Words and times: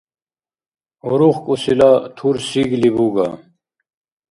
УрухкӀусила 1.09 1.91
тур 2.15 2.35
сигли 2.47 2.89
буга. 2.95 3.29